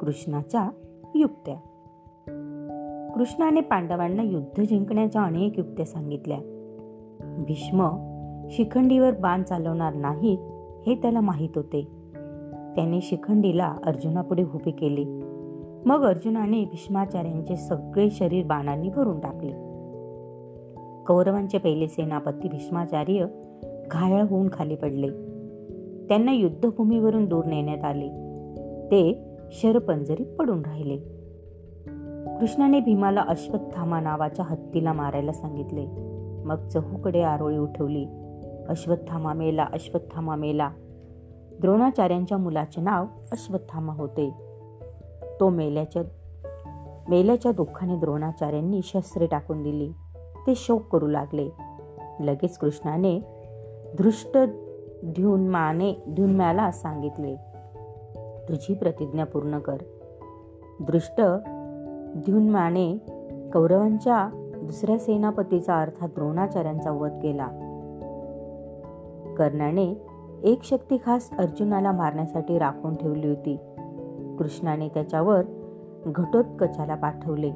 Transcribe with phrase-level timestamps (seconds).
[0.00, 0.70] कृष्णाच्या
[1.14, 1.54] युक्त्या.
[3.14, 6.38] कृष्णाने पांडवांना युद्ध जिंकण्याच्या अनेक युक्त्या सांगितल्या.
[7.46, 7.88] भीष्म
[8.50, 10.38] शिखंडीवर बाण चालवणार नाहीत
[10.88, 11.82] हे त्याला माहीत होते.
[12.74, 15.04] त्याने शिखंडीला अर्जुनापुढे उभे केले.
[15.84, 19.52] मग अर्जुनाने भीष्माचार्यांचे सगळे शरीर बाणांनी भरून टाकले.
[21.04, 23.26] कौरवांचे पहिले सेनापती भीष्माचार्य
[23.90, 25.08] घायाळ होऊन खाली पडले.
[26.08, 28.08] त्यांना युद्धभूमीवरून दूर नेण्यात आले.
[28.86, 30.96] ते शरपंजरी पडून राहिले.
[32.40, 35.86] कृष्णाने भीमाला अश्वत्थामा नावाच्या हत्तीला मारायला सांगितले.
[36.44, 38.06] मग चहूकडे आरोळी उठवली.
[38.68, 40.70] अश्वत्थामा मेला अश्वत्थामा मेला.
[41.60, 44.32] द्रोणाचार्यांच्या मुलाचे नाव अश्वत्थामा होते.
[45.40, 46.02] तो मेल्याच्या
[47.08, 49.92] मेल्याच्या दुःखाने द्रोणाचार्यांनी शस्त्रे टाकून दिली.
[50.46, 51.48] ते शोक करू लागले.
[52.20, 53.20] लगेच कृष्णाने
[53.98, 54.38] धृष्ट
[55.04, 57.49] ध्युन्माने ध्युन्म्याला सांगितले.
[58.48, 59.76] तुझी प्रतिज्ञा पूर्ण कर.
[60.80, 61.20] दृष्ट
[62.14, 62.96] द्युन्माने
[63.52, 64.28] कौरवांच्या
[64.62, 67.46] दुसऱ्या सेनापतीचा अर्थात द्रोणाचार्यांचा वध केला.
[69.38, 70.06] कर्णाने
[70.42, 73.56] एक शक्ती खास अर्जुनाला मारण्यासाठी राखून ठेवली होती.
[74.38, 75.42] कृष्णाने त्याच्यावर
[76.06, 77.50] घटोत्कचाला पाठवले.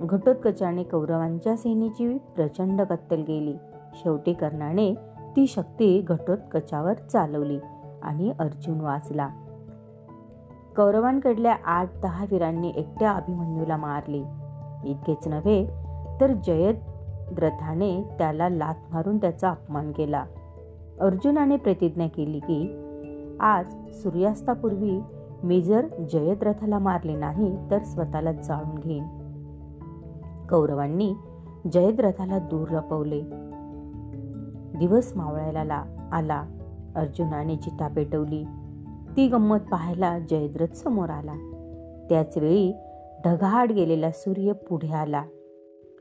[0.00, 3.54] घटोत्कचाने कौरवांच्या सेनेची प्रचंड कत्तल केली.
[3.94, 4.94] शेवटी कर्णाने
[5.36, 7.58] ती शक्ती घटोत्कचावर चालवली
[8.02, 9.28] आणि अर्जुन वाचला.
[10.76, 14.24] कौरवांकडल्या आठ दहा वीरांनी एकट्या अभिमन्यूला मारले.
[14.84, 15.66] इतकेच नव्हे
[16.20, 20.24] तर जयद्रथाने त्याला लाथ मारून त्याचा अपमान केला.
[21.00, 22.78] अर्जुनाने प्रतिज्ञा केली की
[23.40, 25.00] आज सूर्यास्तापूर्वी
[25.42, 29.04] मी जर जयद्रथाला मारले नाही तर स्वतःला जाळून घेईन.
[30.50, 31.14] कौरवांनी
[31.72, 33.20] जयद्रथाला दूर लपवले.
[34.78, 36.44] दिवस मावळायला आला.
[36.96, 38.44] अर्जुनाने चिता पेटवली
[39.16, 41.34] ती गंमत पाहायला जयद्रथ समोर आला.
[42.08, 42.72] त्याच वेळी
[43.72, 45.24] गेलेला सूर्य पुढे आला.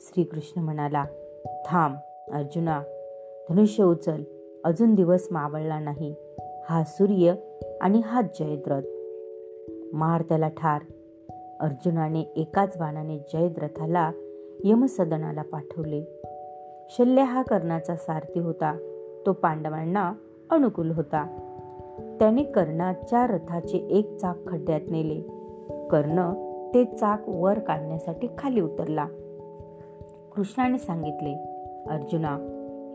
[0.00, 1.04] श्रीकृष्ण म्हणाला
[1.66, 1.94] थांब
[2.32, 2.82] अर्जुना
[3.48, 4.22] धनुष्य उचल.
[4.64, 6.14] अजून दिवस मावळला नाही.
[6.68, 7.34] हा सूर्य
[7.80, 8.82] आणि हा जयद्रथ.
[9.92, 10.82] मार त्याला ठार.
[11.60, 14.10] अर्जुनाने एकाच बाणाने जयद्रथाला
[14.64, 16.04] यमसदनाला पाठवले.
[16.90, 18.76] शल्य हा कर्णाचा सारथी होता.
[19.26, 20.12] तो पांडवांना
[20.50, 21.47] अनुकूल होता.
[22.18, 25.20] त्याने कर्णाच्या रथाचे एक चाक खड्ड्यात नेले.
[25.90, 26.32] कर्ण
[26.74, 29.06] ते चाक वर काढण्यासाठी खाली उतरला.
[30.34, 31.34] कृष्णाने सांगितले
[31.90, 32.38] अर्जुना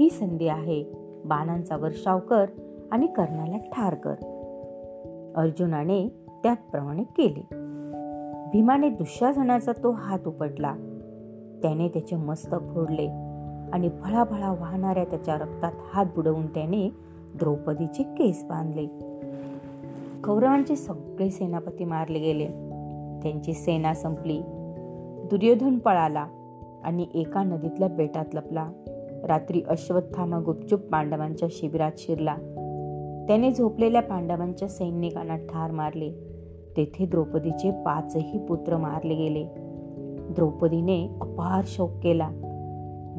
[0.00, 0.84] ही संधी आहे.
[1.24, 2.46] बाणांचा वर्षाव कर
[2.92, 4.14] आणि कर्णाला ठार कर.
[5.36, 6.08] अर्जुनाने
[6.42, 7.54] त्याप्रमाणे केले.
[8.52, 10.74] भीमाने दुःशासनाचा तो हात उपटला.
[11.62, 13.06] त्याने त्याचे मस्तक फोडले
[13.72, 16.90] आणि भळाभळा वाहणाऱ्या त्याच्या रक्तात हात बुडवून त्याने
[17.38, 19.09] द्रौपदीचे केस बांधले.
[20.24, 22.46] कौरवांचे सगळे सेनापती मारले गेले.
[23.22, 24.40] त्यांची सेना संपली.
[25.30, 26.26] दुर्योधन पळाला
[26.84, 28.70] आणि एका नदीतल्या बेटात लपला.
[29.24, 32.34] रात्री अश्वत्थामा गुपचूप पांडवांच्या शिबिरात शिरला.
[33.28, 36.10] त्याने झोपलेल्या पांडवांच्या सैनिकांना ठार मारले.
[36.76, 39.46] तेथे द्रौपदीचे पाचही पुत्र मारले गेले.
[40.34, 42.30] द्रौपदीने अपार शोक केला.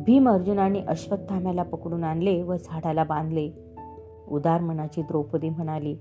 [0.05, 3.49] भीम अर्जुनाने अश्वत्थाम्याला पकडून आणले व झाडाला बांधले.
[4.27, 5.95] उदार मनाची द्रौपदी म्हणाली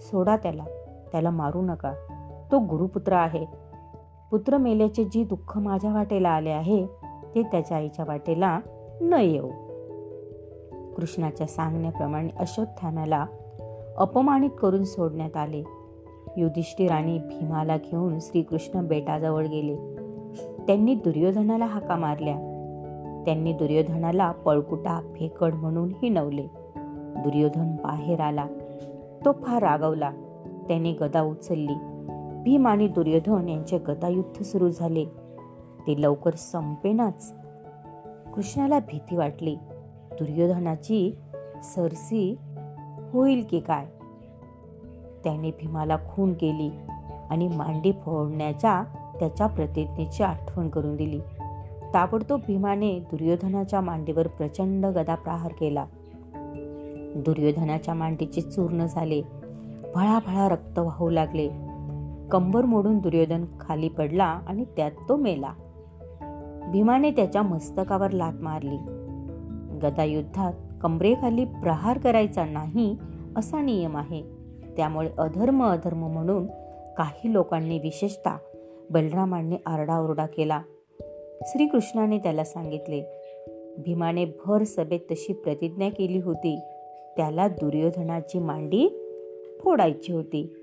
[0.00, 0.64] सोडा त्याला
[1.12, 1.92] त्याला मारू नका.
[2.52, 3.46] तो गुरुपुत्र आहे.
[4.30, 6.86] पुत्र मेल्याचे जी दुःख माझ्या वाटेला आले आहे
[7.34, 8.60] ते त्याच्या आईच्या वाटेला
[9.00, 9.48] न येऊ.
[10.96, 13.26] कृष्णाच्या सांगण्याप्रमाणे अश्वत्थाम्याला
[13.96, 15.64] अपमानित करून सोडण्यात आले.
[16.36, 19.76] युधिष्ठिर आणि भीमाला घेऊन श्रीकृष्ण बेटाजवळ गेले.
[20.66, 22.36] त्यांनी दुर्योधनाला हाका मारल्या.
[23.26, 26.46] त्यांनी दुर्योधनाला पळकुटा फेकड म्हणून हिणवले.
[27.16, 28.46] दुर्योधन बाहेर आला.
[29.24, 30.10] तो फार रागवला.
[30.68, 31.74] त्याने गदा उचलली.
[32.44, 35.04] भीम आणि दुर्योधन यांचे गदायुद्ध सुरू झाले.
[35.86, 37.34] ते लवकर संपेनाच.
[38.34, 39.56] कृष्णाला भीती वाटली.
[40.12, 41.18] दुर्योधनाची
[41.62, 42.38] सरसी
[43.12, 43.86] होईल की काय?
[45.24, 46.70] त्याने भीमाला खून केली
[47.30, 48.84] आणि मांडी फोडण्याच्या
[49.18, 51.20] त्याच्या प्रतिज्ञेची आठवण करून दिली.
[51.94, 55.86] ताबडतोब भीमाने दुर्योधनाच्या मांडीवर प्रचंड गदा प्रहार केला.
[57.16, 59.20] दुर्योधनाच्या मांडीचे चूर्ण झाले.
[59.94, 61.48] भळाभळा रक्त वाहू लागले.
[62.32, 65.52] कंबर मोडून दुर्योधन खाली पडला आणि त्यात तो मेला.
[66.72, 68.76] भीमाने त्याच्या मस्तकावर लात मारली.
[69.82, 70.52] गदायुद्धात
[70.82, 72.96] कंबरेखाली प्रहार करायचा नाही
[73.36, 74.22] असा नियम आहे.
[74.76, 76.46] त्यामुळे अधर्म अधर्म म्हणून
[76.98, 78.30] काही लोकांनी विशेषतः
[78.90, 80.62] बलरामांनी आरडाओरडा केला.
[81.42, 83.16] श्रीकृष्णाने त्याला सांगितले
[83.78, 86.60] भीमाने भर सभेत तशी प्रतिज्ञा केली होती.
[87.16, 88.88] त्याला दुर्योधनाची मांडी
[89.60, 90.56] फोडायची होती.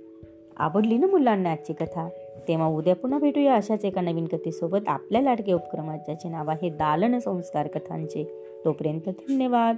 [0.58, 2.10] आवडली ना मुलांना आजची कथा?
[2.48, 4.80] तेव्हा उद्या पुन्हा भेटूया अशाच एका नवीन कथेसोबत.
[4.88, 8.44] आपल्या लाडके उपक्रमात ज्याचे नाव आहे दालन संस्कार कथांचे.
[8.66, 9.76] तोपर्यंत धन्यवाद.